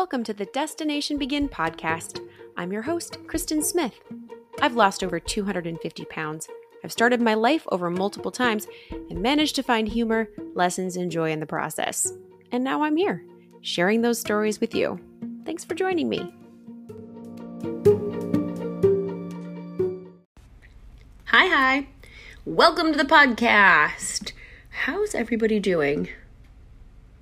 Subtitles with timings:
[0.00, 2.26] Welcome to the Destination Begin podcast.
[2.56, 4.00] I'm your host, Kristen Smith.
[4.62, 6.48] I've lost over 250 pounds.
[6.82, 11.30] I've started my life over multiple times and managed to find humor, lessons, and joy
[11.32, 12.14] in the process.
[12.50, 13.22] And now I'm here,
[13.60, 14.98] sharing those stories with you.
[15.44, 16.32] Thanks for joining me.
[21.26, 21.88] Hi, hi.
[22.46, 24.32] Welcome to the podcast.
[24.70, 26.08] How's everybody doing?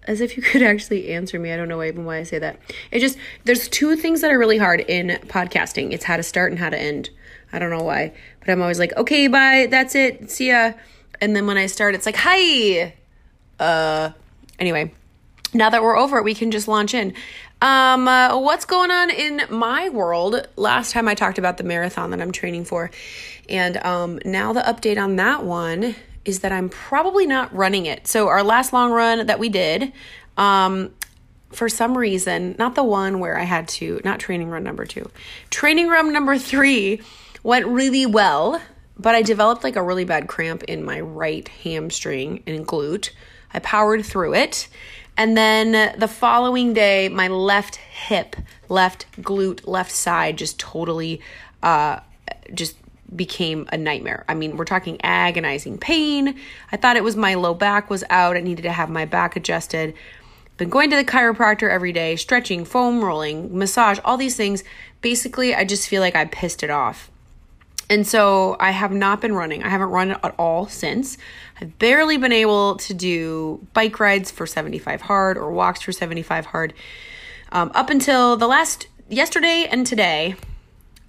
[0.09, 1.53] As if you could actually answer me.
[1.53, 2.59] I don't know even why I say that.
[2.91, 5.93] It just there's two things that are really hard in podcasting.
[5.93, 7.11] It's how to start and how to end.
[7.53, 9.69] I don't know why, but I'm always like, "Okay, bye.
[9.71, 10.31] That's it.
[10.31, 10.73] See ya."
[11.21, 12.95] And then when I start, it's like, "Hi."
[13.61, 14.11] Uh
[14.59, 14.93] anyway,
[15.55, 17.15] now that we're over, we can just launch in.
[17.61, 20.47] Um, uh, what's going on in my world?
[20.55, 22.91] Last time I talked about the marathon that I'm training for,
[23.49, 25.97] and um, now the update on that one
[26.29, 28.07] is that I'm probably not running it.
[28.07, 29.93] So our last long run that we did,
[30.37, 30.91] um,
[31.51, 35.11] for some reason, not the one where I had to, not training run number two,
[35.51, 37.01] training run number three
[37.43, 38.61] went really well,
[38.99, 43.11] but I developed like a really bad cramp in my right hamstring and glute.
[43.55, 44.69] I powered through it.
[45.17, 48.37] And then the following day, my left hip,
[48.69, 51.21] left glute, left side just totally
[51.63, 52.01] uh,
[52.55, 52.77] just
[53.15, 54.25] became a nightmare.
[54.29, 56.39] I mean, we're talking agonizing pain.
[56.71, 58.37] I thought it was my low back was out.
[58.37, 59.95] I needed to have my back adjusted.
[60.57, 64.65] Been going to the chiropractor every day, stretching, foam rolling, massage, all these things.
[65.01, 67.11] Basically, I just feel like I pissed it off.
[67.91, 69.63] And so I have not been running.
[69.63, 71.17] I haven't run at all since.
[71.61, 76.47] I've barely been able to do bike rides for 75 hard or walks for 75
[76.47, 76.75] hard.
[77.51, 80.35] Um, up until the last yesterday and today,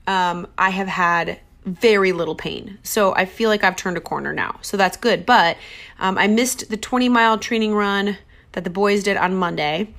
[0.07, 1.39] um, I have had
[1.73, 2.77] very little pain.
[2.83, 4.59] So I feel like I've turned a corner now.
[4.61, 5.25] So that's good.
[5.25, 5.57] But
[5.99, 8.17] um, I missed the 20 mile training run
[8.53, 9.93] that the boys did on Monday.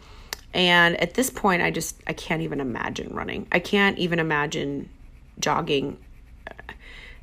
[0.52, 3.46] And at this point, I just, I can't even imagine running.
[3.52, 4.88] I can't even imagine
[5.38, 5.98] jogging.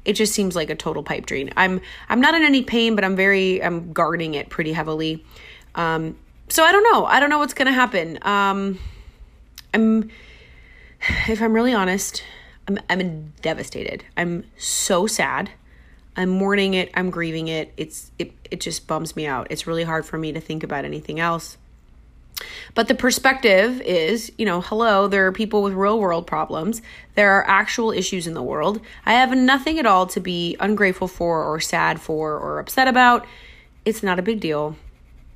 [0.06, 1.50] It just seems like a total pipe dream.
[1.58, 5.26] I'm, I'm not in any pain, but I'm very, I'm guarding it pretty heavily.
[5.76, 7.06] Um, so I don't know.
[7.06, 8.18] I don't know what's going to happen.
[8.22, 8.80] Um,
[9.74, 10.10] I'm,
[11.28, 12.24] if I'm really honest,
[12.68, 14.04] I'm I'm devastated.
[14.16, 15.52] I'm so sad.
[16.16, 16.90] I'm mourning it.
[16.96, 17.72] I'm grieving it.
[17.78, 19.48] It's it it just bums me out.
[19.50, 21.58] It's really hard for me to think about anything else.
[22.76, 26.84] But the perspective is, you know, hello, there are people with real world problems.
[27.16, 28.80] There are actual issues in the world.
[29.06, 33.26] I have nothing at all to be ungrateful for or sad for or upset about.
[33.86, 34.76] It's not a big deal.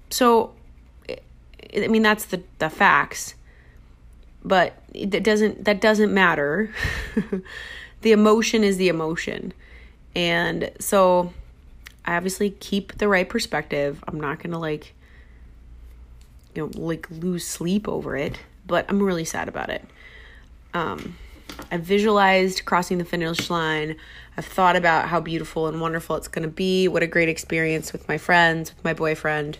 [0.09, 0.53] So
[1.09, 3.36] I mean that's the the facts
[4.44, 6.74] but it doesn't that doesn't matter.
[8.02, 9.53] The emotion is the emotion.
[10.16, 11.34] And so
[12.03, 14.03] i obviously keep the right perspective.
[14.07, 14.94] I'm not gonna like
[16.56, 18.38] you know like lose sleep over it
[18.68, 19.85] but i'm really sad about it.
[20.73, 21.16] Um
[21.72, 23.96] i visualized crossing the finish line.
[24.35, 26.88] I've thought about how beautiful and wonderful it's going to be.
[26.88, 29.59] What a great experience with my friends with my boyfriend.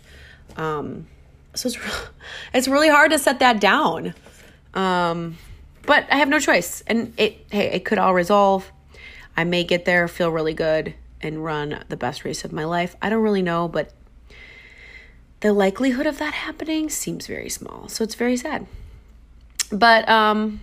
[0.58, 1.08] Um
[1.54, 1.78] so it's,
[2.54, 4.14] it's really hard to set that down
[4.74, 5.38] um,
[5.86, 6.84] but I have no choice.
[6.88, 8.72] And it, hey, it could all resolve.
[9.36, 12.96] I may get there, feel really good, and run the best race of my life.
[13.02, 13.94] I don't really know, but
[15.40, 17.88] the likelihood of that happening seems very small.
[17.88, 18.68] So it's very sad.
[19.72, 20.62] But um,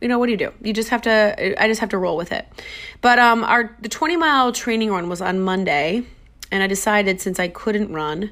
[0.00, 0.52] you know what do you do?
[0.62, 1.62] You just have to.
[1.62, 2.46] I just have to roll with it.
[3.00, 6.04] But um, our the twenty mile training run was on Monday,
[6.50, 8.30] and I decided since I couldn't run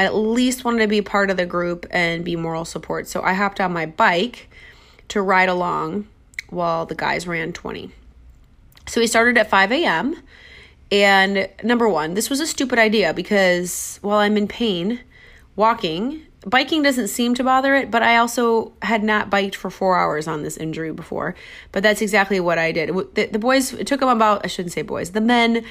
[0.00, 3.06] I at least wanted to be part of the group and be moral support.
[3.06, 4.48] So I hopped on my bike
[5.08, 6.08] to ride along
[6.48, 7.90] while the guys ran 20.
[8.86, 10.16] So we started at 5 a.m.
[10.90, 15.00] And number one, this was a stupid idea because while I'm in pain,
[15.54, 19.98] walking, biking doesn't seem to bother it, but I also had not biked for four
[19.98, 21.34] hours on this injury before.
[21.72, 22.88] But that's exactly what I did.
[22.88, 25.62] The, the boys, it took them about, I shouldn't say boys, the men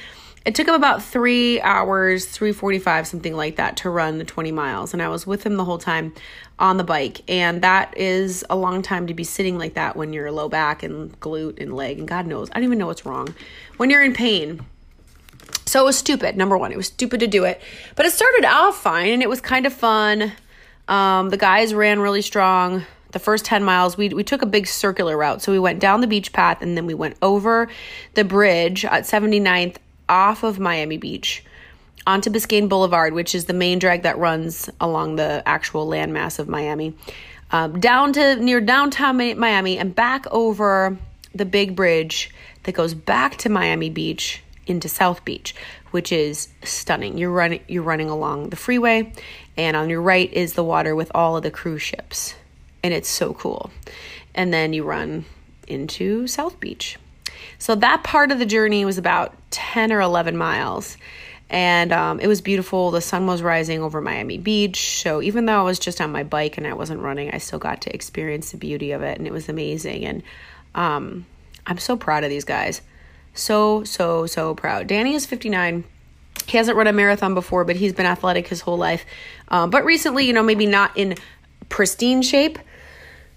[0.46, 4.92] it took him about three hours 345 something like that to run the 20 miles.
[4.92, 6.14] And i was with him the whole time
[6.58, 7.22] on the bike.
[7.28, 10.82] And that is a long time to be sitting like that when you're low back
[10.82, 13.34] and glute and leg and god knows i don't even know what's wrong.
[13.76, 14.64] When you're in pain.
[15.66, 16.72] So it was stupid number one.
[16.72, 17.60] It was stupid to do it.
[17.94, 20.32] But it started off fine and it was kind of fun.
[20.88, 22.84] Um, the guys ran really strong.
[23.12, 25.42] The first 10 miles we, we took a big circular route.
[25.42, 27.68] So we went down the beach path and then we went over
[28.14, 29.76] the bridge at 79th
[30.10, 31.42] off of Miami Beach
[32.06, 36.48] onto Biscayne Boulevard, which is the main drag that runs along the actual landmass of
[36.48, 36.94] Miami,
[37.52, 40.98] um, down to near downtown Miami and back over
[41.34, 42.30] the big bridge
[42.64, 45.54] that goes back to Miami Beach into South Beach,
[45.92, 47.16] which is stunning.
[47.18, 49.12] You're running you're running along the freeway,
[49.56, 52.34] and on your right is the water with all of the cruise ships.
[52.82, 53.70] and it's so cool.
[54.34, 55.26] And then you run
[55.68, 56.98] into South Beach.
[57.58, 60.96] So that part of the journey was about 10 or 11 miles.
[61.50, 62.92] And um, it was beautiful.
[62.92, 65.00] The sun was rising over Miami Beach.
[65.02, 67.58] So even though I was just on my bike and I wasn't running, I still
[67.58, 69.18] got to experience the beauty of it.
[69.18, 70.04] And it was amazing.
[70.06, 70.22] And
[70.76, 71.26] um,
[71.66, 72.82] I'm so proud of these guys.
[73.34, 74.86] So, so, so proud.
[74.86, 75.84] Danny is 59.
[76.46, 79.04] He hasn't run a marathon before, but he's been athletic his whole life.
[79.48, 81.16] Um, but recently, you know, maybe not in
[81.68, 82.58] pristine shape,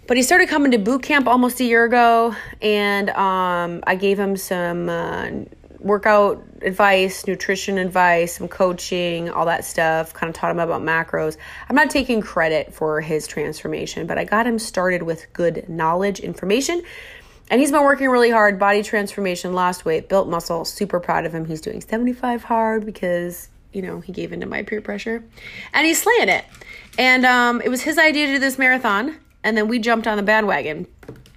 [0.07, 4.19] but he started coming to boot camp almost a year ago, and um, I gave
[4.19, 5.29] him some uh,
[5.79, 10.13] workout advice, nutrition advice, some coaching, all that stuff.
[10.13, 11.37] Kind of taught him about macros.
[11.69, 16.19] I'm not taking credit for his transformation, but I got him started with good knowledge,
[16.19, 16.81] information.
[17.49, 20.65] And he's been working really hard body transformation, lost weight, built muscle.
[20.65, 21.45] Super proud of him.
[21.45, 25.23] He's doing 75 hard because, you know, he gave into my peer pressure.
[25.73, 26.45] And he's slaying it.
[26.97, 30.17] And um, it was his idea to do this marathon and then we jumped on
[30.17, 30.87] the bandwagon.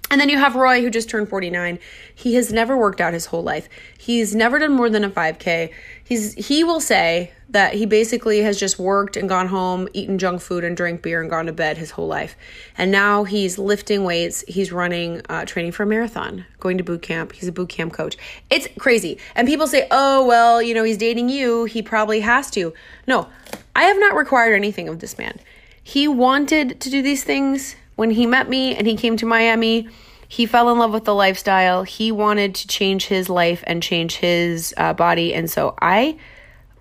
[0.09, 1.79] And then you have Roy, who just turned 49.
[2.15, 3.67] He has never worked out his whole life.
[3.97, 5.73] He's never done more than a 5K.
[6.03, 10.41] He's he will say that he basically has just worked and gone home, eaten junk
[10.41, 12.37] food, and drank beer and gone to bed his whole life.
[12.77, 14.45] And now he's lifting weights.
[14.47, 17.33] He's running, uh, training for a marathon, going to boot camp.
[17.33, 18.17] He's a boot camp coach.
[18.49, 19.17] It's crazy.
[19.35, 21.65] And people say, "Oh, well, you know, he's dating you.
[21.65, 22.73] He probably has to."
[23.07, 23.27] No,
[23.75, 25.37] I have not required anything of this man.
[25.83, 29.89] He wanted to do these things when he met me and he came to Miami,
[30.29, 31.83] he fell in love with the lifestyle.
[31.83, 35.33] He wanted to change his life and change his uh, body.
[35.33, 36.17] And so I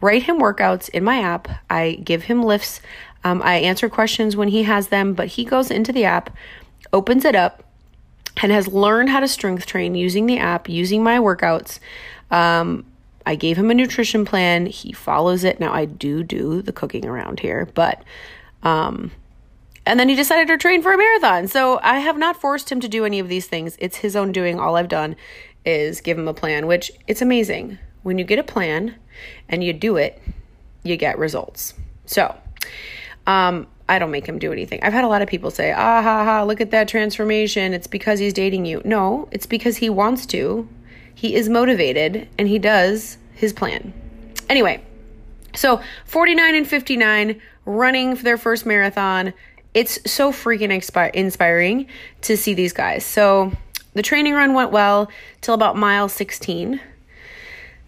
[0.00, 1.48] write him workouts in my app.
[1.70, 2.80] I give him lifts.
[3.24, 6.36] Um, I answer questions when he has them, but he goes into the app,
[6.92, 7.64] opens it up,
[8.42, 11.78] and has learned how to strength train using the app, using my workouts.
[12.30, 12.84] Um,
[13.24, 14.66] I gave him a nutrition plan.
[14.66, 15.58] He follows it.
[15.58, 18.04] Now, I do do the cooking around here, but
[18.62, 19.10] um,
[19.86, 21.46] and then he decided to train for a marathon.
[21.46, 23.76] So I have not forced him to do any of these things.
[23.78, 24.58] It's his own doing.
[24.58, 25.16] All I've done
[25.64, 27.78] is give him a plan, which it's amazing.
[28.02, 28.96] When you get a plan
[29.48, 30.20] and you do it,
[30.82, 31.74] you get results.
[32.04, 32.34] So,
[33.26, 34.80] um, I don't make him do anything.
[34.82, 37.72] I've had a lot of people say, ah, ha, ha, look at that transformation.
[37.72, 38.82] It's because he's dating you.
[38.84, 40.68] No, it's because he wants to.
[41.14, 43.92] He is motivated and he does his plan.
[44.48, 44.84] Anyway,
[45.54, 49.32] so 49 and 59 running for their first marathon
[49.76, 51.86] it's so freaking expi- inspiring
[52.22, 53.04] to see these guys.
[53.04, 53.52] So
[53.92, 55.10] the training run went well
[55.42, 56.80] till about mile 16.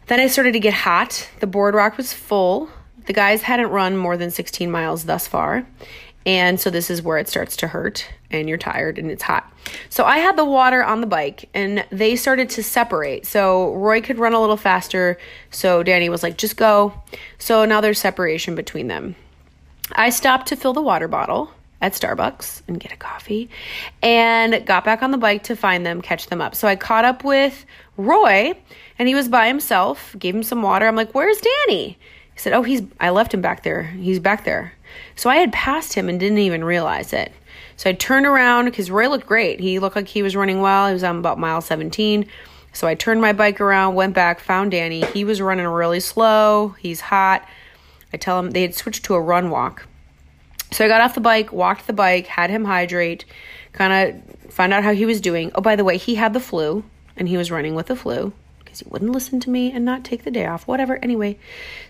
[0.06, 1.30] Then I started to get hot.
[1.40, 2.68] The boardwalk was full.
[3.06, 5.66] The guys hadn't run more than 16 miles thus far.
[6.26, 9.50] And so this is where it starts to hurt and you're tired and it's hot.
[9.88, 13.24] So I had the water on the bike and they started to separate.
[13.24, 15.16] So Roy could run a little faster.
[15.50, 16.92] So Danny was like, just go.
[17.38, 19.16] So now there's separation between them.
[19.92, 23.48] I stopped to fill the water bottle at Starbucks and get a coffee
[24.02, 26.54] and got back on the bike to find them, catch them up.
[26.54, 27.64] So I caught up with
[27.96, 28.58] Roy
[28.98, 30.86] and he was by himself, gave him some water.
[30.86, 31.98] I'm like, Where's Danny?
[32.34, 33.82] He said, Oh, he's, I left him back there.
[33.84, 34.72] He's back there.
[35.16, 37.32] So I had passed him and didn't even realize it.
[37.76, 39.60] So I turned around because Roy looked great.
[39.60, 40.88] He looked like he was running well.
[40.88, 42.26] He was on about mile 17.
[42.72, 45.04] So I turned my bike around, went back, found Danny.
[45.06, 46.74] He was running really slow.
[46.78, 47.48] He's hot.
[48.12, 49.86] I tell him they had switched to a run walk.
[50.70, 53.24] So I got off the bike, walked the bike, had him hydrate,
[53.72, 55.50] kind of find out how he was doing.
[55.54, 56.84] Oh, by the way, he had the flu
[57.16, 60.04] and he was running with the flu because he wouldn't listen to me and not
[60.04, 60.66] take the day off.
[60.66, 60.98] Whatever.
[61.02, 61.38] Anyway,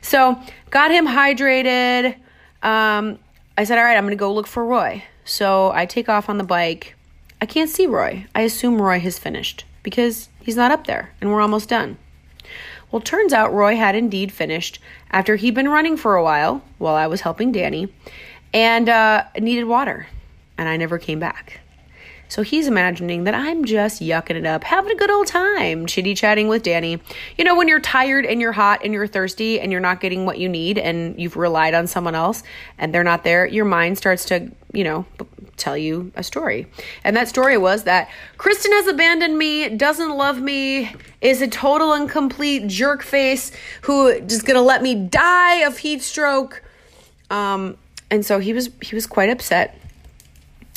[0.00, 2.14] so got him hydrated.
[2.62, 3.18] Um,
[3.56, 5.04] I said, all right, I'm going to go look for Roy.
[5.24, 6.94] So I take off on the bike.
[7.40, 8.26] I can't see Roy.
[8.34, 11.98] I assume Roy has finished because he's not up there and we're almost done.
[12.90, 14.78] Well, turns out Roy had indeed finished
[15.10, 17.92] after he'd been running for a while while I was helping Danny
[18.52, 20.06] and uh, needed water.
[20.56, 21.60] And I never came back.
[22.28, 26.14] So he's imagining that I'm just yucking it up, having a good old time, chitty
[26.14, 27.00] chatting with Danny.
[27.38, 30.26] You know, when you're tired and you're hot and you're thirsty and you're not getting
[30.26, 32.42] what you need and you've relied on someone else
[32.76, 35.06] and they're not there, your mind starts to, you know,
[35.56, 36.66] tell you a story.
[37.02, 41.94] And that story was that Kristen has abandoned me, doesn't love me, is a total
[41.94, 43.52] and complete jerk face
[43.82, 46.62] who just gonna let me die of heat stroke.
[47.30, 47.78] Um,
[48.10, 49.78] and so he was he was quite upset.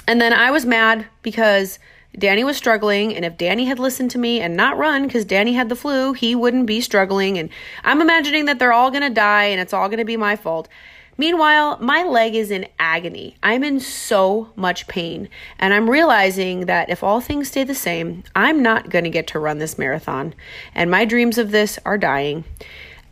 [0.07, 1.79] And then I was mad because
[2.17, 5.53] Danny was struggling, and if Danny had listened to me and not run because Danny
[5.53, 7.37] had the flu, he wouldn't be struggling.
[7.37, 7.49] And
[7.83, 10.67] I'm imagining that they're all gonna die and it's all gonna be my fault.
[11.17, 13.37] Meanwhile, my leg is in agony.
[13.43, 15.29] I'm in so much pain.
[15.59, 19.27] And I'm realizing that if all things stay the same, I'm not going to get
[19.27, 20.33] to run this marathon.
[20.73, 22.43] And my dreams of this are dying.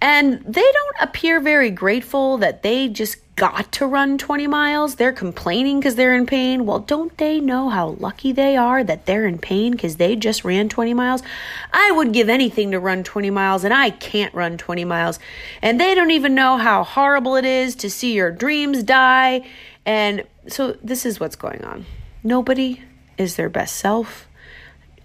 [0.02, 4.96] And they don't appear very grateful that they just got to run 20 miles.
[4.96, 6.66] They're complaining because they're in pain.
[6.66, 10.44] Well, don't they know how lucky they are that they're in pain because they just
[10.44, 11.24] ran 20 miles?
[11.72, 15.20] I would give anything to run 20 miles, and I can't run 20 miles.
[15.62, 19.48] And they don't even know how horrible it is to see your dreams die.
[19.86, 21.86] And so, this is what's going on.
[22.22, 22.84] Nobody
[23.18, 24.28] is their best self.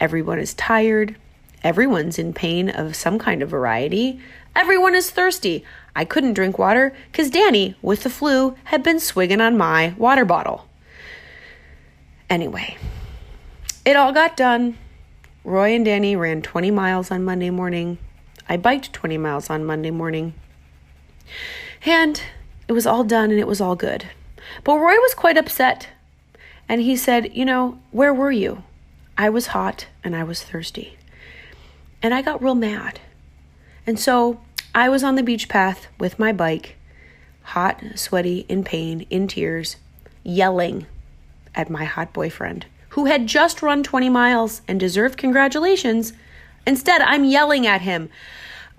[0.01, 1.17] Everyone is tired.
[1.63, 4.21] Everyone's in pain of some kind of variety.
[4.57, 5.65] Everyone is thirsty.
[5.97, 10.25] I couldn't drink water because Danny, with the flu, had been swigging on my water
[10.25, 10.67] bottle.
[12.29, 12.77] Anyway,
[13.85, 14.77] it all got done.
[15.45, 17.99] Roy and Danny ran 20 miles on Monday morning.
[18.49, 20.35] I biked 20 miles on Monday morning.
[21.85, 22.21] And
[22.67, 24.07] it was all done and it was all good.
[24.65, 25.89] But Roy was quite upset.
[26.69, 28.63] And he said, You know, where were you?
[29.17, 30.97] I was hot and I was thirsty.
[32.03, 33.01] And I got real mad.
[33.87, 34.41] And so
[34.75, 36.77] I was on the beach path with my bike,
[37.43, 39.77] hot, sweaty, in pain, in tears,
[40.25, 40.87] yelling
[41.55, 46.13] at my hot boyfriend, who had just run 20 miles and deserved congratulations.
[46.67, 48.09] Instead, I'm yelling at him,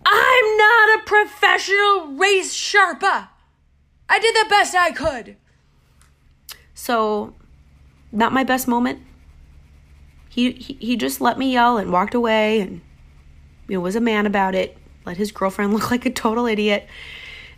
[0.05, 3.29] I'm not a professional race Sherpa.
[4.09, 5.37] I did the best I could.
[6.73, 7.33] So,
[8.11, 8.99] not my best moment.
[10.29, 12.81] He, he, he just let me yell and walked away and
[13.69, 16.87] you know, was a man about it, let his girlfriend look like a total idiot.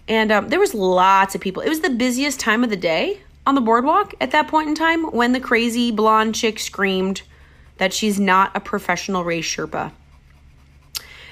[0.08, 1.62] And um, there was lots of people.
[1.62, 4.76] It was the busiest time of the day on the boardwalk at that point in
[4.76, 7.22] time when the crazy blonde chick screamed
[7.78, 9.92] that she's not a professional race Sherpa.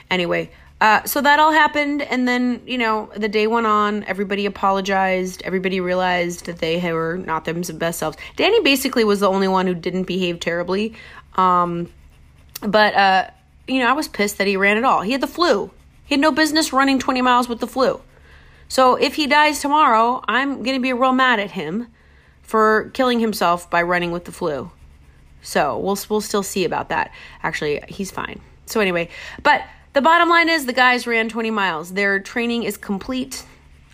[0.10, 4.04] Anyway, uh, so that all happened, and then you know the day went on.
[4.04, 5.42] Everybody apologized.
[5.44, 8.18] Everybody realized that they were not their best selves.
[8.36, 10.94] Danny basically was the only one who didn't behave terribly.
[11.36, 11.90] Um,
[12.62, 13.30] but uh,
[13.68, 15.02] you know, I was pissed that he ran at all.
[15.02, 15.72] He had the flu.
[16.06, 18.02] He had no business running 20 miles with the flu.
[18.68, 21.88] So if he dies tomorrow, I'm going to be real mad at him
[22.42, 24.72] for killing himself by running with the flu.
[25.42, 27.12] So we'll we'll still see about that.
[27.44, 28.42] Actually, he's fine.
[28.66, 29.10] So anyway,
[29.44, 31.94] but the bottom line is the guys ran 20 miles.
[31.94, 33.46] Their training is complete.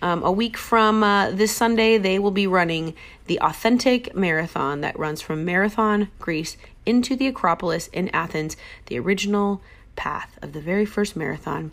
[0.01, 2.95] Um, a week from uh, this Sunday, they will be running
[3.27, 9.61] the authentic marathon that runs from Marathon, Greece, into the Acropolis in Athens, the original
[9.95, 11.71] path of the very first marathon.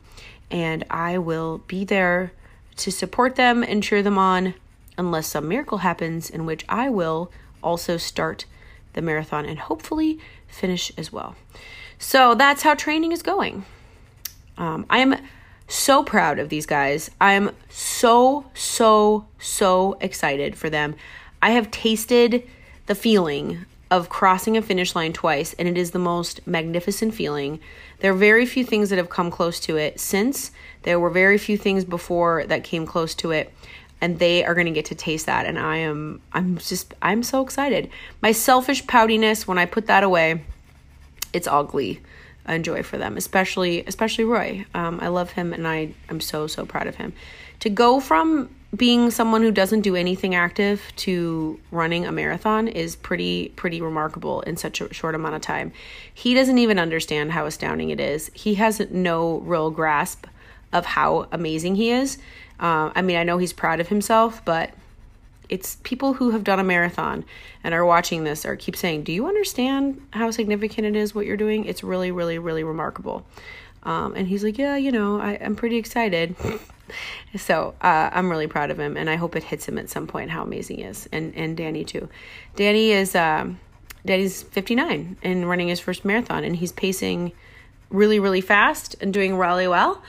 [0.50, 2.32] And I will be there
[2.76, 4.54] to support them and cheer them on
[4.96, 7.30] unless some miracle happens, in which I will
[7.62, 8.44] also start
[8.94, 11.36] the marathon and hopefully finish as well.
[11.98, 13.64] So that's how training is going.
[14.56, 15.16] Um, I am
[15.68, 17.10] so proud of these guys.
[17.20, 20.96] I am so, so, so excited for them.
[21.42, 22.42] I have tasted
[22.86, 27.58] the feeling of crossing a finish line twice, and it is the most magnificent feeling.
[28.00, 30.50] There are very few things that have come close to it since.
[30.82, 33.52] There were very few things before that came close to it,
[34.00, 35.46] and they are going to get to taste that.
[35.46, 37.90] And I am, I'm just, I'm so excited.
[38.20, 40.44] My selfish poutiness, when I put that away,
[41.32, 42.00] it's all glee
[42.44, 44.66] and joy for them, especially, especially Roy.
[44.74, 47.12] Um, I love him, and I, I'm so, so proud of him.
[47.60, 52.96] To go from being someone who doesn't do anything active to running a marathon is
[52.96, 55.72] pretty pretty remarkable in such a short amount of time.
[56.12, 58.30] He doesn't even understand how astounding it is.
[58.34, 60.26] He has no real grasp
[60.72, 62.18] of how amazing he is.
[62.60, 64.70] Uh, I mean, I know he's proud of himself, but
[65.48, 67.24] it's people who have done a marathon
[67.64, 71.24] and are watching this or keep saying, "Do you understand how significant it is what
[71.24, 73.24] you're doing?" It's really, really, really remarkable.
[73.84, 76.36] Um, and he's like, "Yeah, you know, I, I'm pretty excited."
[77.36, 80.06] so uh, I'm really proud of him, and I hope it hits him at some
[80.06, 82.08] point how amazing he is, and and Danny too.
[82.56, 83.58] Danny is um,
[84.04, 87.32] Danny's 59 and running his first marathon, and he's pacing
[87.90, 90.02] really really fast and doing really well.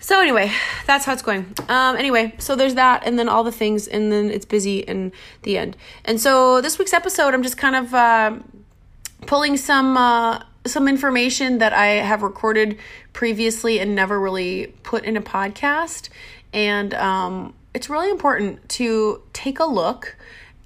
[0.00, 0.52] So anyway,
[0.86, 1.54] that's how it's going.
[1.68, 5.12] Um, anyway, so there's that, and then all the things, and then it's busy in
[5.42, 5.76] the end.
[6.04, 8.38] And so this week's episode, I'm just kind of uh,
[9.26, 9.96] pulling some.
[9.96, 12.78] Uh, some information that I have recorded
[13.12, 16.08] previously and never really put in a podcast.
[16.52, 20.16] And um, it's really important to take a look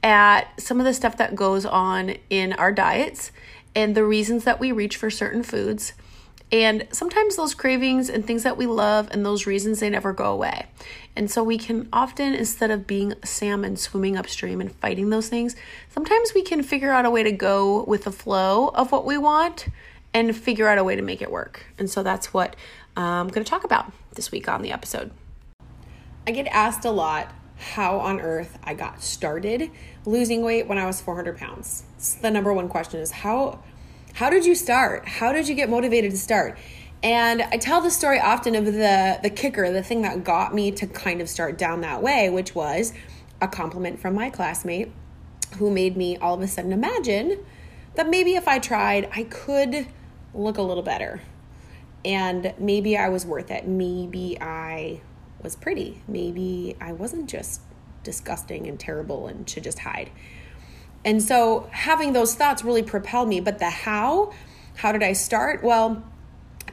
[0.02, 3.32] at some of the stuff that goes on in our diets
[3.74, 5.92] and the reasons that we reach for certain foods
[6.50, 10.32] and sometimes those cravings and things that we love and those reasons, they never go
[10.32, 10.66] away.
[11.14, 15.56] And so we can often, instead of being salmon swimming upstream and fighting those things,
[15.90, 19.18] sometimes we can figure out a way to go with the flow of what we
[19.18, 19.66] want
[20.18, 21.66] and figure out a way to make it work.
[21.78, 22.56] And so that's what
[22.96, 25.10] um, I'm going to talk about this week on the episode.
[26.26, 29.70] I get asked a lot how on earth I got started
[30.04, 31.84] losing weight when I was 400 pounds.
[31.96, 33.62] It's the number one question is how
[34.14, 35.06] how did you start?
[35.06, 36.58] How did you get motivated to start?
[37.02, 40.70] And I tell the story often of the the kicker, the thing that got me
[40.72, 42.92] to kind of start down that way, which was
[43.40, 44.90] a compliment from my classmate
[45.58, 47.44] who made me all of a sudden imagine
[47.94, 49.86] that maybe if I tried, I could
[50.34, 51.20] look a little better.
[52.04, 53.66] And maybe I was worth it.
[53.66, 55.00] Maybe I
[55.42, 56.02] was pretty.
[56.06, 57.60] Maybe I wasn't just
[58.02, 60.10] disgusting and terrible and should just hide.
[61.04, 63.40] And so having those thoughts really propelled me.
[63.40, 64.32] But the how,
[64.76, 65.62] how did I start?
[65.62, 66.02] Well,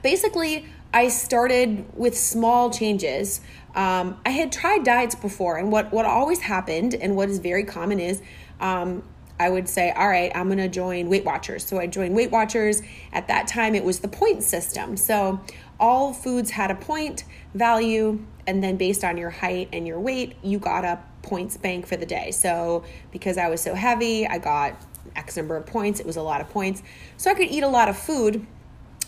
[0.02, 3.42] basically, I started with small changes.
[3.76, 7.66] Um, I had tried diets before, and what, what always happened, and what is very
[7.66, 8.22] common, is
[8.62, 9.04] um,
[9.40, 11.66] I would say, all right, I'm going to join Weight Watchers.
[11.66, 12.82] So I joined Weight Watchers.
[13.12, 14.96] At that time, it was the point system.
[14.96, 15.42] So
[15.80, 20.36] all foods had a point value, and then based on your height and your weight,
[20.42, 22.32] you got a points bank for the day.
[22.32, 24.76] So because I was so heavy, I got
[25.16, 26.00] X number of points.
[26.00, 26.82] It was a lot of points.
[27.18, 28.46] So I could eat a lot of food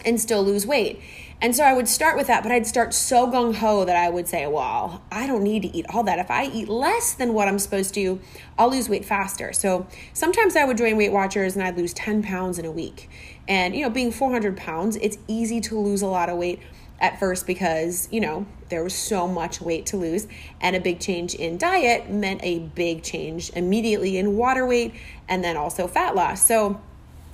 [0.05, 1.01] and still lose weight.
[1.39, 4.09] And so I would start with that, but I'd start so gung ho that I
[4.09, 6.17] would say, well, I don't need to eat all that.
[6.17, 8.19] If I eat less than what I'm supposed to,
[8.57, 9.53] I'll lose weight faster.
[9.53, 13.07] So sometimes I would join Weight Watchers and I'd lose 10 pounds in a week.
[13.47, 16.59] And, you know, being 400 pounds, it's easy to lose a lot of weight
[16.99, 20.27] at first because, you know, there was so much weight to lose.
[20.59, 24.95] And a big change in diet meant a big change immediately in water weight
[25.29, 26.47] and then also fat loss.
[26.47, 26.81] So,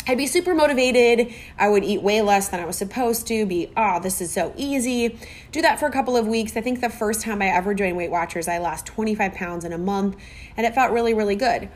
[0.06, 1.34] I'd be super motivated.
[1.58, 4.54] I would eat way less than I was supposed to, be, oh, this is so
[4.58, 5.18] easy.
[5.52, 6.58] Do that for a couple of weeks.
[6.58, 9.72] I think the first time I ever joined Weight Watchers, I lost 25 pounds in
[9.72, 10.18] a month,
[10.58, 11.70] and it felt really, really good.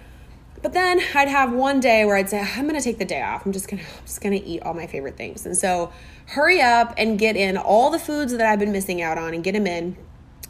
[0.62, 3.46] But then I'd have one day where I'd say, I'm gonna take the day off.
[3.46, 5.46] I'm just gonna I'm just gonna eat all my favorite things.
[5.46, 5.93] And so
[6.25, 9.43] hurry up and get in all the foods that I've been missing out on and
[9.43, 9.96] get them in.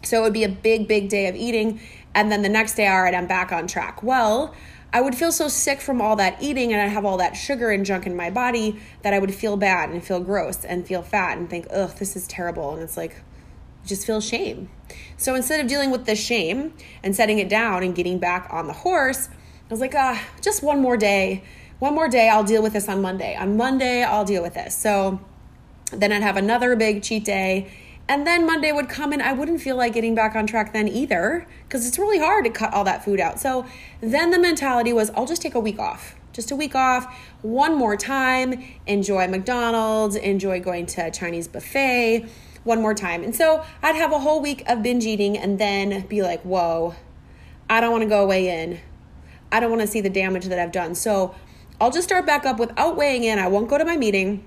[0.03, 1.81] So it would be a big, big day of eating.
[2.15, 4.01] And then the next day, all right, I'm back on track.
[4.01, 4.55] Well,
[4.94, 7.72] I would feel so sick from all that eating and I'd have all that sugar
[7.72, 11.01] and junk in my body that I would feel bad and feel gross and feel
[11.01, 12.74] fat and think, ugh, this is terrible.
[12.74, 13.22] And it's like,
[13.86, 14.70] just feel shame.
[15.17, 18.67] So instead of dealing with the shame and setting it down and getting back on
[18.67, 19.29] the horse,
[19.70, 21.44] I was like, ah, just one more day.
[21.79, 23.35] One more day, I'll deal with this on Monday.
[23.35, 24.75] On Monday, I'll deal with this.
[24.75, 25.20] So
[25.92, 27.70] then I'd have another big cheat day
[28.09, 30.87] and then Monday would come and I wouldn't feel like getting back on track then
[30.87, 33.39] either because it's really hard to cut all that food out.
[33.39, 33.65] So
[34.01, 36.15] then the mentality was I'll just take a week off.
[36.31, 42.27] Just a week off, one more time, enjoy McDonald's, enjoy going to a Chinese buffet
[42.63, 43.24] one more time.
[43.24, 46.96] And so I'd have a whole week of binge eating and then be like, whoa,
[47.70, 48.79] I don't want to go weigh in.
[49.51, 50.93] I don't want to see the damage that I've done.
[50.93, 51.33] So
[51.81, 53.39] I'll just start back up without weighing in.
[53.39, 54.43] I won't go to my meeting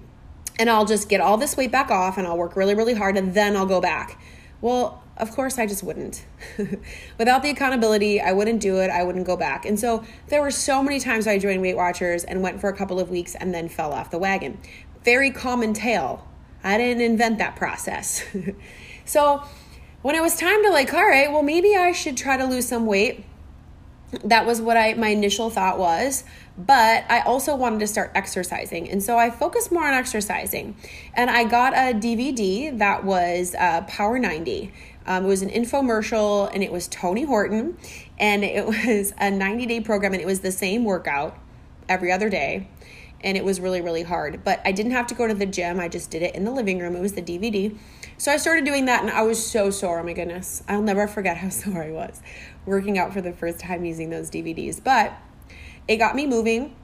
[0.61, 3.17] and I'll just get all this weight back off and I'll work really, really hard
[3.17, 4.21] and then I'll go back.
[4.61, 6.27] Well, of course, I just wouldn't.
[7.19, 8.91] Without the accountability, I wouldn't do it.
[8.91, 9.65] I wouldn't go back.
[9.65, 12.77] And so there were so many times I joined Weight Watchers and went for a
[12.77, 14.59] couple of weeks and then fell off the wagon.
[15.03, 16.29] Very common tale.
[16.63, 18.23] I didn't invent that process.
[19.07, 19.43] so
[20.03, 22.69] when it was time to like, all right, well, maybe I should try to lose
[22.69, 23.25] some weight
[24.25, 26.25] that was what I my initial thought was
[26.67, 28.91] but I also wanted to start exercising.
[28.91, 30.77] And so I focused more on exercising.
[31.15, 34.73] And I got a DVD that was uh, Power 90
[35.07, 37.79] um, it was an infomercial and it was Tony Horton.
[38.19, 41.37] And it was a 90 day program and it was the same workout
[41.89, 42.69] every other day.
[43.23, 44.45] And it was really really hard.
[44.45, 45.81] But I didn't have to go to the gym.
[45.81, 46.95] I just did it in the living room.
[46.95, 47.77] It was the DVD
[48.21, 50.01] so I started doing that and I was so sore.
[50.01, 50.63] Oh my goodness.
[50.69, 52.21] I'll never forget how sore I was
[52.67, 54.85] working out for the first time using those DVDs.
[54.85, 55.15] But
[55.91, 56.75] it got me moving.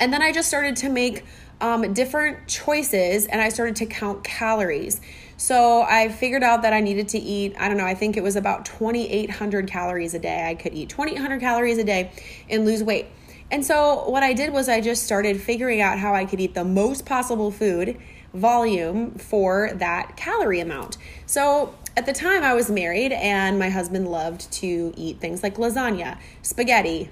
[0.00, 1.24] And then I just started to make
[1.60, 5.00] um, different choices and I started to count calories.
[5.36, 8.24] So I figured out that I needed to eat, I don't know, I think it
[8.24, 10.48] was about 2,800 calories a day.
[10.48, 12.10] I could eat 2,800 calories a day
[12.50, 13.06] and lose weight.
[13.52, 16.54] And so what I did was I just started figuring out how I could eat
[16.54, 17.96] the most possible food
[18.32, 20.96] volume for that calorie amount.
[21.26, 25.54] So at the time I was married and my husband loved to eat things like
[25.54, 27.10] lasagna, spaghetti,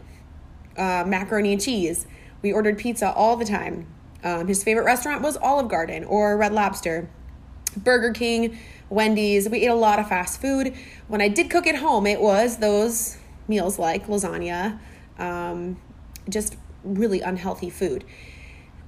[0.76, 2.06] uh, macaroni and cheese.
[2.42, 3.86] We ordered pizza all the time.
[4.24, 7.08] Um, his favorite restaurant was Olive Garden or Red Lobster,
[7.76, 8.58] Burger King,
[8.88, 9.48] Wendy's.
[9.48, 10.74] We ate a lot of fast food.
[11.08, 14.78] When I did cook at home, it was those meals like lasagna,
[15.18, 15.80] um,
[16.28, 18.04] just really unhealthy food.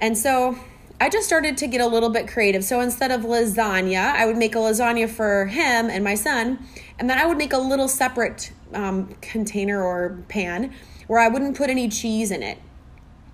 [0.01, 0.59] And so
[1.01, 2.65] I just started to get a little bit creative.
[2.65, 6.59] So instead of lasagna, I would make a lasagna for him and my son,
[6.99, 10.73] and then I would make a little separate um, container or pan
[11.07, 12.59] where I wouldn't put any cheese in it,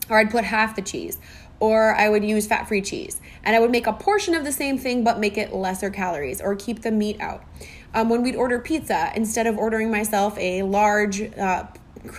[0.08, 1.18] or I'd put half the cheese,
[1.58, 3.20] or I would use fat free cheese.
[3.44, 6.40] And I would make a portion of the same thing but make it lesser calories
[6.40, 7.44] or keep the meat out.
[7.92, 11.64] Um, when we'd order pizza, instead of ordering myself a large uh,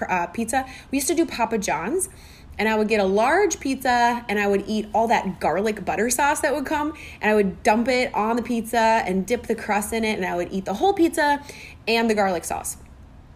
[0.07, 2.09] uh, pizza, we used to do Papa John's
[2.59, 6.09] and I would get a large pizza and I would eat all that garlic butter
[6.09, 9.55] sauce that would come and I would dump it on the pizza and dip the
[9.55, 11.43] crust in it and I would eat the whole pizza
[11.87, 12.77] and the garlic sauce.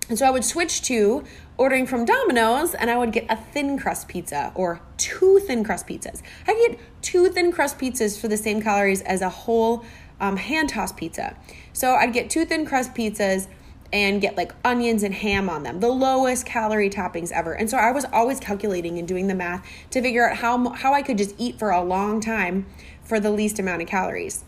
[0.07, 1.23] And so I would switch to
[1.57, 5.87] ordering from Domino's and I would get a thin crust pizza or two thin crust
[5.87, 6.21] pizzas.
[6.47, 9.83] I get two thin crust pizzas for the same calories as a whole
[10.19, 11.35] um, hand tossed pizza.
[11.73, 13.47] So I'd get two thin crust pizzas
[13.93, 17.53] and get like onions and ham on them, the lowest calorie toppings ever.
[17.53, 20.93] And so I was always calculating and doing the math to figure out how how
[20.93, 22.65] I could just eat for a long time
[23.03, 24.43] for the least amount of calories.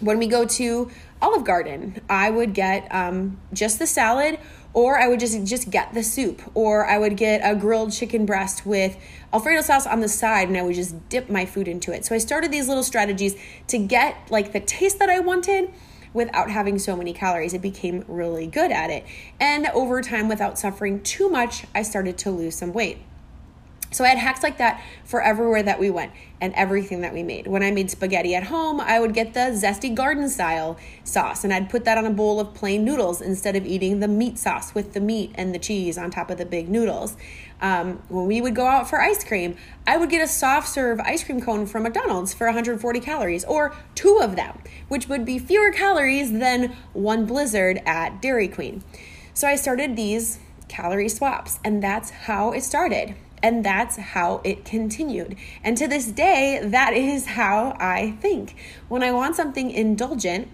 [0.00, 4.38] When we go to Olive Garden, I would get um, just the salad
[4.74, 8.26] or I would just just get the soup, or I would get a grilled chicken
[8.26, 8.96] breast with
[9.32, 12.04] Alfredo sauce on the side, and I would just dip my food into it.
[12.04, 13.34] So I started these little strategies
[13.68, 15.70] to get like the taste that I wanted
[16.14, 17.54] without having so many calories.
[17.54, 19.04] It became really good at it,
[19.38, 22.98] and over time, without suffering too much, I started to lose some weight.
[23.92, 27.22] So I had hacks like that for everywhere that we went and everything that we
[27.22, 27.46] made.
[27.46, 31.52] When I made spaghetti at home, I would get the zesty garden style sauce and
[31.52, 34.74] I'd put that on a bowl of plain noodles instead of eating the meat sauce
[34.74, 37.16] with the meat and the cheese on top of the big noodles.
[37.62, 40.98] Um, when we would go out for ice cream, I would get a soft serve
[41.00, 45.38] ice cream cone from McDonald's for 140 calories, or two of them, which would be
[45.38, 48.82] fewer calories than one blizzard at Dairy Queen.
[49.32, 53.14] So I started these calorie swaps, and that's how it started.
[53.42, 55.36] And that's how it continued.
[55.64, 58.54] And to this day, that is how I think.
[58.88, 60.48] When I want something indulgent,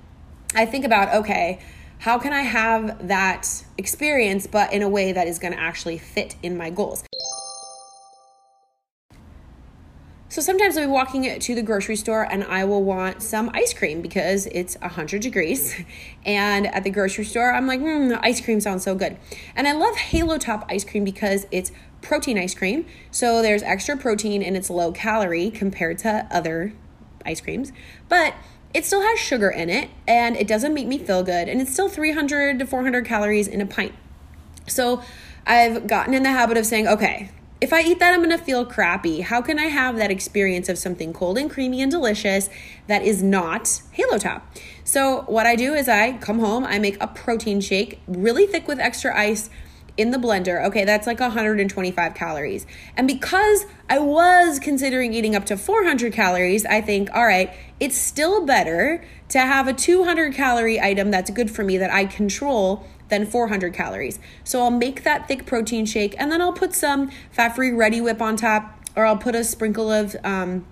[0.55, 1.59] I think about, okay,
[1.99, 5.99] how can I have that experience, but in a way that is going to actually
[5.99, 7.05] fit in my goals?
[10.31, 13.73] So sometimes I'll be walking to the grocery store and I will want some ice
[13.73, 15.75] cream because it's 100 degrees.
[16.27, 19.17] And at the grocery store, I'm like, mm, ice cream sounds so good.
[19.57, 22.85] And I love Halo Top ice cream because it's protein ice cream.
[23.11, 26.75] So there's extra protein and it's low calorie compared to other
[27.25, 27.73] ice creams.
[28.11, 28.35] But
[28.75, 31.49] it still has sugar in it and it doesn't make me feel good.
[31.49, 33.95] And it's still 300 to 400 calories in a pint.
[34.67, 35.03] So
[35.47, 37.31] I've gotten in the habit of saying, okay,
[37.61, 39.21] if I eat that, I'm gonna feel crappy.
[39.21, 42.49] How can I have that experience of something cold and creamy and delicious
[42.87, 44.47] that is not Halo Top?
[44.85, 48.69] So, what I do is I come home, I make a protein shake, really thick
[48.69, 49.51] with extra ice
[49.97, 50.65] in the blender.
[50.67, 52.65] Okay, that's like 125 calories.
[52.97, 57.99] And because I was considering eating up to 400 calories, I think, all right, it's
[57.99, 62.87] still better to have a 200 calorie item that's good for me that I control
[63.09, 64.19] than 400 calories.
[64.45, 68.21] So I'll make that thick protein shake and then I'll put some fat free Reddi-wip
[68.21, 70.67] on top, or I'll put a sprinkle of um,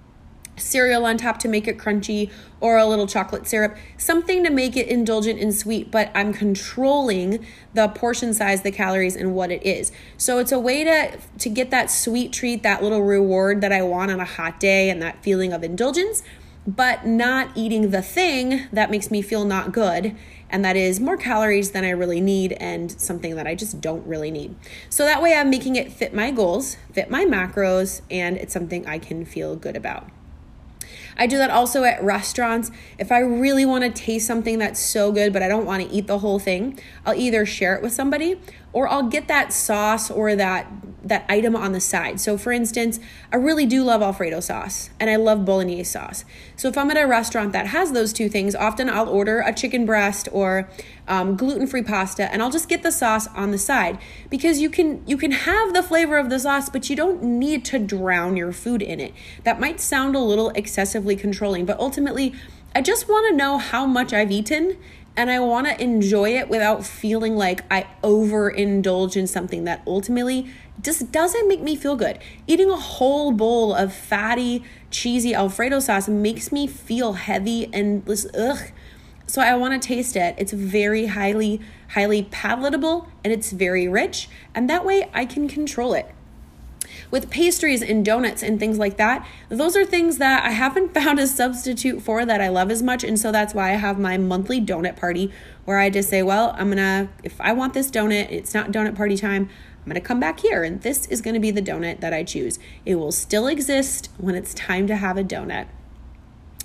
[0.57, 4.77] cereal on top to make it crunchy, or a little chocolate syrup, something to make
[4.77, 7.45] it indulgent and sweet, but I'm controlling
[7.75, 9.93] the portion size, the calories, and what it is.
[10.17, 13.83] So it's a way to to get that sweet treat, that little reward that I
[13.83, 16.23] want on a hot day, and that feeling of indulgence,
[16.67, 20.17] but not eating the thing that makes me feel not good
[20.51, 24.07] and that is more calories than I really need and something that I just don't
[24.07, 24.55] really need.
[24.89, 28.87] So that way I'm making it fit my goals, fit my macros, and it's something
[28.87, 30.09] I can feel good about.
[31.19, 32.71] I do that also at restaurants.
[32.99, 35.89] If I really want to taste something that's so good, but I don't want to
[35.89, 38.41] eat the whole thing, I'll either share it with somebody
[38.73, 40.67] or I'll get that sauce or that
[41.03, 42.21] that item on the side.
[42.21, 42.99] So for instance,
[43.33, 46.25] I really do love alfredo sauce and I love bolognese sauce.
[46.57, 49.55] So if I'm at a restaurant that has those two things, often I'll order a
[49.55, 50.69] chicken breast or
[51.07, 53.99] um, gluten-free pasta and I'll just get the sauce on the side
[54.29, 57.65] because you can you can have the flavor of the sauce but you don't need
[57.67, 59.15] to drown your food in it.
[59.45, 60.51] That might sound a little
[61.15, 62.35] controlling, but ultimately
[62.75, 64.77] I just want to know how much I've eaten
[65.17, 70.51] and I want to enjoy it without feeling like I overindulge in something that ultimately
[70.83, 72.19] just doesn't make me feel good.
[72.47, 78.27] Eating a whole bowl of fatty, cheesy Alfredo sauce makes me feel heavy and this
[78.37, 78.59] ugh.
[79.27, 80.35] So I want to taste it.
[80.37, 85.95] It's very highly highly palatable and it's very rich and that way I can control
[85.95, 86.13] it
[87.11, 91.19] with pastries and donuts and things like that, those are things that I haven't found
[91.19, 93.05] a substitute for that I love as much.
[93.05, 95.33] And so that's why I have my monthly donut party
[95.65, 98.95] where I just say, well, I'm gonna, if I want this donut, it's not donut
[98.95, 99.49] party time.
[99.87, 102.59] I'm to come back here and this is to be the donut that I choose.
[102.85, 105.69] It will still exist when it's time to have a donut.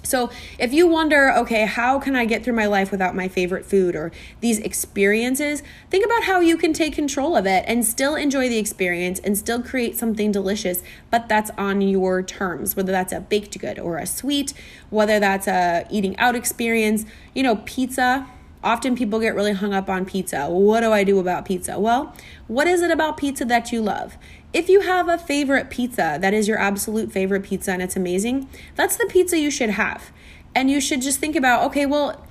[0.04, 3.66] So, if you wonder, okay, how can I get through my life without my favorite
[3.66, 8.16] food or these experiences, think about how you can take control of it and still
[8.16, 13.14] enjoy the experience and still create something delicious, but that's on your terms, whether that's
[13.14, 14.54] a baked good or a sweet,
[14.90, 18.28] whether that's a eating out experience, you know, pizza.
[18.64, 20.48] Often people get really hung up on pizza.
[20.48, 21.80] What do I do about pizza?
[21.80, 22.16] Well,
[22.48, 24.18] what is it about pizza that you love?
[24.54, 28.50] If you have a favorite pizza that is your absolute favorite pizza and it's amazing,
[28.76, 30.12] that's the pizza you should have.
[30.54, 32.26] And you should just think about, okay, well,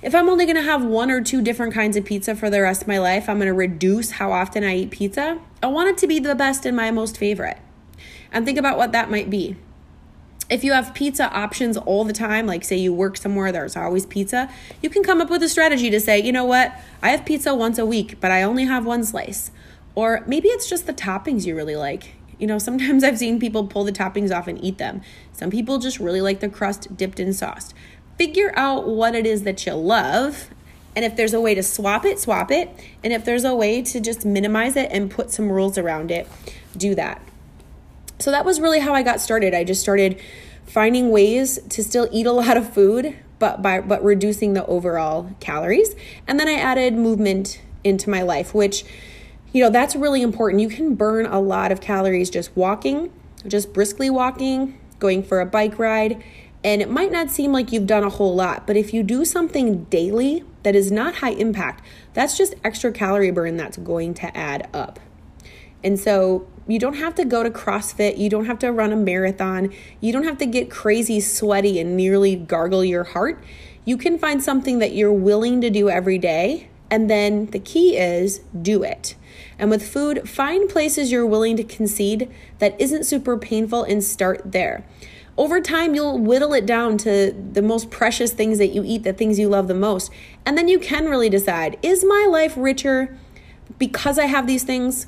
[0.00, 2.82] if I'm only to have one or two different kinds of pizza for the rest
[2.82, 5.40] of my life, I'm to reduce how often I eat pizza.
[5.62, 7.58] I want it to be the best and my most favorite.
[8.32, 9.56] And think about what that might be.
[10.48, 14.06] If you have pizza options all the time, like say you work somewhere there's always
[14.06, 14.50] pizza,
[14.80, 17.54] you can come up with a strategy to say, you know what, I have pizza
[17.54, 19.50] once a week, but I only have one slice.
[19.98, 22.14] Or maybe it's just the toppings you really like.
[22.38, 25.02] You know, sometimes I've seen people pull the toppings off and eat them.
[25.32, 27.74] Some people just really like the crust dipped in sauce
[28.16, 30.50] figure out what it is that you love.
[30.94, 32.70] And if there's a way to swap it, swap it.
[33.02, 36.28] And if there's a way to just minimize it and put some rules around it,
[36.76, 37.20] do that.
[38.20, 39.52] So that was really how I got started.
[39.52, 40.20] I just started
[40.64, 45.30] finding ways to still eat a lot of food, but by but reducing the overall
[45.40, 45.96] calories.
[46.28, 48.84] And then I added movement into my life, which
[49.52, 50.62] you know, that's really important.
[50.62, 53.12] You can burn a lot of calories just walking,
[53.46, 56.22] just briskly walking, going for a bike ride,
[56.64, 59.24] and it might not seem like you've done a whole lot, but if you do
[59.24, 61.84] something daily that is not high impact,
[62.14, 64.98] that's just extra calorie burn that's going to add up.
[65.84, 68.96] And so you don't have to go to CrossFit, you don't have to run a
[68.96, 73.42] marathon, you don't have to get crazy sweaty and nearly gargle your heart.
[73.84, 77.96] You can find something that you're willing to do every day, and then the key
[77.96, 79.14] is do it.
[79.58, 84.52] And with food, find places you're willing to concede that isn't super painful and start
[84.52, 84.84] there
[85.38, 89.12] over time you'll whittle it down to the most precious things that you eat, the
[89.12, 90.10] things you love the most.
[90.44, 93.16] And then you can really decide is my life richer
[93.78, 95.06] because I have these things?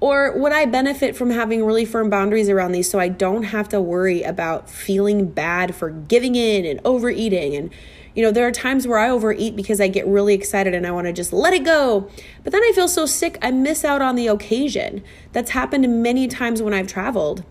[0.00, 3.68] Or would I benefit from having really firm boundaries around these so I don't have
[3.70, 7.54] to worry about feeling bad for giving in and overeating?
[7.54, 7.70] And,
[8.18, 10.90] you know, there are times where I overeat because I get really excited and I
[10.90, 12.10] want to just let it go.
[12.42, 15.04] But then I feel so sick, I miss out on the occasion.
[15.30, 17.44] That's happened many times when I've traveled.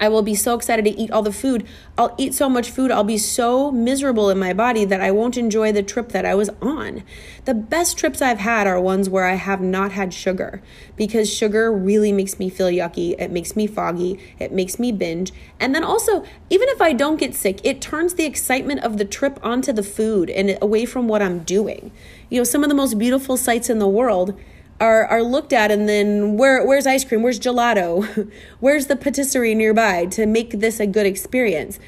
[0.00, 1.66] I will be so excited to eat all the food.
[1.96, 5.36] I'll eat so much food, I'll be so miserable in my body that I won't
[5.36, 7.02] enjoy the trip that I was on.
[7.44, 10.60] The best trips I've had are ones where I have not had sugar
[10.96, 13.14] because sugar really makes me feel yucky.
[13.18, 14.18] It makes me foggy.
[14.38, 15.32] It makes me binge.
[15.60, 19.04] And then also, even if I don't get sick, it turns the excitement of the
[19.04, 21.92] trip onto the food and away from what I'm doing.
[22.28, 24.38] You know, some of the most beautiful sights in the world
[24.80, 27.22] are are looked at and then where where's ice cream?
[27.22, 28.30] Where's gelato?
[28.60, 31.78] Where's the patisserie nearby to make this a good experience?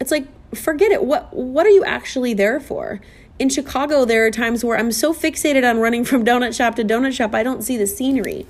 [0.00, 1.04] It's like forget it.
[1.04, 3.00] What what are you actually there for?
[3.36, 6.84] In chicago there are times where i'm so fixated on running from donut shop to
[6.84, 8.46] donut shop i don't see the scenery.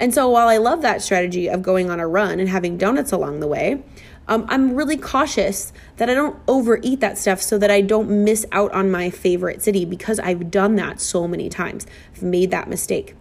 [0.00, 3.12] And so while i love that strategy of going on a run and having donuts
[3.12, 3.82] along the way
[4.28, 8.46] um, i'm really cautious that i don't overeat that stuff so that i don't miss
[8.52, 11.86] out on my favorite city because i've done that so many times.
[12.14, 13.14] I've made that mistake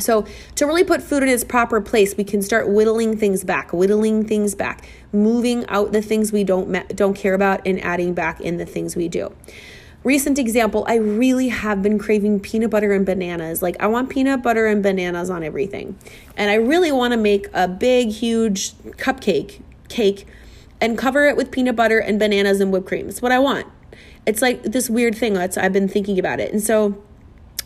[0.00, 3.72] so, to really put food in its proper place, we can start whittling things back,
[3.72, 8.40] whittling things back, moving out the things we don't don't care about and adding back
[8.40, 9.32] in the things we do.
[10.02, 13.60] Recent example, I really have been craving peanut butter and bananas.
[13.60, 15.98] Like I want peanut butter and bananas on everything.
[16.38, 20.26] And I really want to make a big huge cupcake cake
[20.80, 23.10] and cover it with peanut butter and bananas and whipped cream.
[23.10, 23.66] It's what I want.
[24.24, 26.50] It's like this weird thing that's I've been thinking about it.
[26.50, 27.02] And so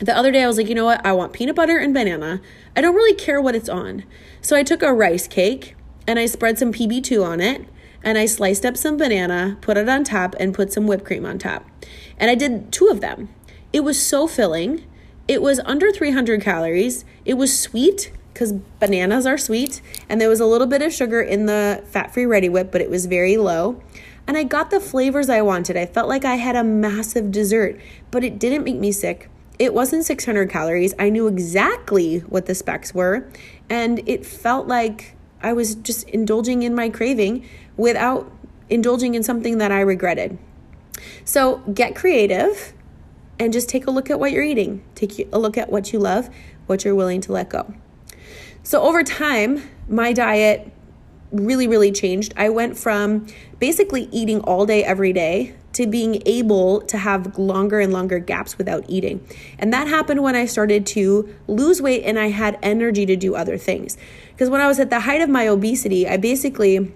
[0.00, 1.04] the other day I was like, you know what?
[1.04, 2.40] I want peanut butter and banana.
[2.76, 4.04] I don't really care what it's on.
[4.40, 5.76] So I took a rice cake
[6.06, 7.66] and I spread some PB2 on it
[8.02, 11.24] and I sliced up some banana, put it on top, and put some whipped cream
[11.24, 11.64] on top.
[12.18, 13.28] And I did two of them.
[13.72, 14.84] It was so filling.
[15.26, 17.04] It was under 300 calories.
[17.24, 19.80] It was sweet because bananas are sweet.
[20.08, 22.90] And there was a little bit of sugar in the fat free Reddi-wip, but it
[22.90, 23.80] was very low.
[24.26, 25.76] And I got the flavors I wanted.
[25.76, 27.80] I felt like I had a massive dessert,
[28.10, 29.30] but it didn't make me sick.
[29.58, 30.94] It wasn't 600 calories.
[30.98, 33.30] I knew exactly what the specs were,
[33.70, 38.32] and it felt like I was just indulging in my craving without
[38.68, 40.38] indulging in something that I regretted.
[41.24, 42.72] So get creative
[43.38, 44.82] and just take a look at what you're eating.
[44.94, 46.30] Take a look at what you love,
[46.66, 47.74] what you're willing to let go.
[48.62, 50.72] So over time, my diet
[51.30, 52.32] really, really changed.
[52.36, 53.26] I went from
[53.58, 58.56] basically eating all day, every day, to being able to have longer and longer gaps
[58.58, 59.26] without eating.
[59.58, 63.34] And that happened when I started to lose weight and I had energy to do
[63.34, 63.96] other things.
[64.32, 66.92] Because when I was at the height of my obesity, I basically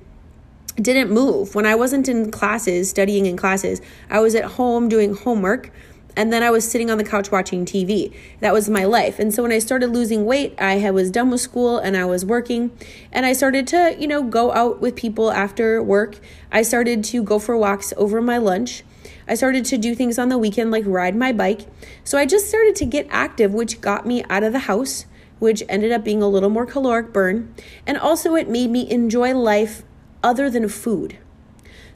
[0.76, 1.54] didn't move.
[1.54, 5.70] When I wasn't in classes, studying in classes, I was at home doing homework
[6.18, 8.12] and then I was sitting on the couch watching TV.
[8.40, 9.20] That was my life.
[9.20, 12.24] And so when I started losing weight, I was done with school and I was
[12.24, 12.76] working
[13.12, 16.18] and I started to, you know, go out with people after work.
[16.50, 18.82] I started to go for walks over my lunch.
[19.28, 21.60] I started to do things on the weekend like ride my bike.
[22.02, 25.06] So I just started to get active, which got me out of the house,
[25.38, 27.54] which ended up being a little more caloric burn.
[27.86, 29.84] And also, it made me enjoy life
[30.24, 31.16] other than food.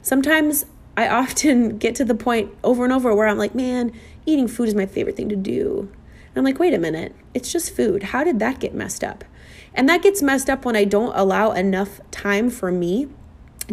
[0.01, 3.91] Sometimes I often get to the point over and over where I'm like, man,
[4.25, 5.89] eating food is my favorite thing to do.
[6.27, 8.03] And I'm like, wait a minute, it's just food.
[8.03, 9.23] How did that get messed up?
[9.73, 13.09] And that gets messed up when I don't allow enough time for me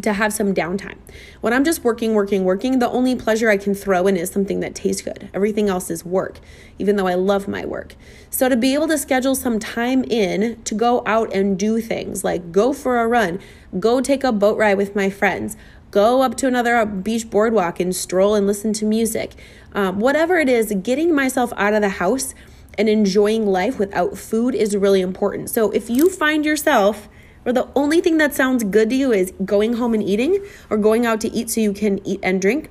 [0.01, 0.97] to have some downtime.
[1.41, 4.61] When I'm just working, working, working, the only pleasure I can throw in is something
[4.61, 5.29] that tastes good.
[5.35, 6.39] Everything else is work,
[6.79, 7.97] even though I love my work.
[8.31, 12.23] So to be able to schedule some time in to go out and do things
[12.23, 13.41] like go for a run,
[13.79, 15.57] go take a boat ride with my friends,
[15.91, 19.35] go up to another beach boardwalk and stroll and listen to music.
[19.73, 22.35] Um, whatever it is, getting myself out of the house
[22.79, 25.51] and enjoying life without food is really important.
[25.51, 27.09] So if you find yourself
[27.45, 30.77] or the only thing that sounds good to you is going home and eating or
[30.77, 32.71] going out to eat so you can eat and drink,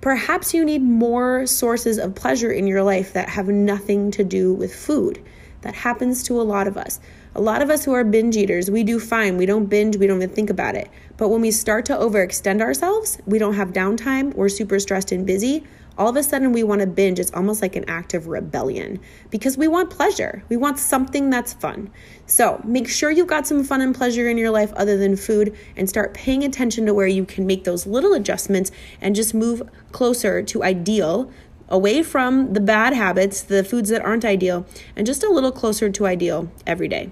[0.00, 4.52] perhaps you need more sources of pleasure in your life that have nothing to do
[4.52, 5.22] with food.
[5.62, 7.00] That happens to a lot of us.
[7.34, 9.36] A lot of us who are binge eaters, we do fine.
[9.36, 10.90] We don't binge, we don't even think about it.
[11.16, 15.26] But when we start to overextend ourselves, we don't have downtime, we're super stressed and
[15.26, 15.64] busy,
[16.00, 17.18] all of a sudden we want to binge.
[17.18, 20.42] It's almost like an act of rebellion because we want pleasure.
[20.48, 21.90] We want something that's fun.
[22.24, 25.54] So make sure you've got some fun and pleasure in your life other than food
[25.76, 28.70] and start paying attention to where you can make those little adjustments
[29.02, 31.30] and just move closer to ideal
[31.70, 35.90] away from the bad habits, the foods that aren't ideal, and just a little closer
[35.90, 37.10] to ideal every day.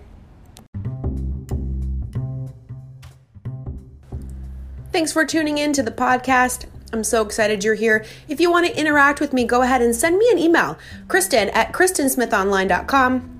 [4.90, 6.66] Thanks for tuning in to the podcast.
[6.92, 8.04] I'm so excited you're here.
[8.28, 11.50] If you want to interact with me, go ahead and send me an email, Kristen
[11.50, 13.34] at KristenSmithOnline.com.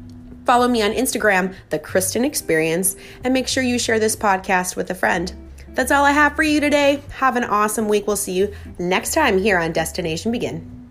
[0.44, 4.90] Follow me on Instagram, The Kristen Experience, and make sure you share this podcast with
[4.90, 5.32] a friend.
[5.70, 7.02] That's all I have for you today.
[7.10, 8.06] Have an awesome week.
[8.06, 10.87] We'll see you next time here on Destination Begin.